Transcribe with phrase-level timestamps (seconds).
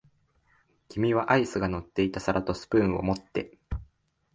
[0.89, 3.59] 君はアイスが乗っていた皿とスプーンを持って、